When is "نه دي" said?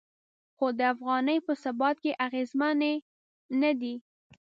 3.61-3.95